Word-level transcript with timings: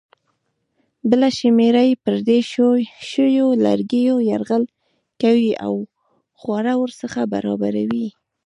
بله 1.09 1.29
شمېره 1.39 1.81
یې 1.89 1.93
پر 2.03 2.15
پرې 2.25 2.39
شویو 3.11 3.47
لرګیو 3.65 4.15
یرغل 4.29 4.63
کوي 5.21 5.51
او 5.65 5.73
خواړه 6.39 6.73
ورڅخه 6.81 7.21
برابروي. 7.33 8.07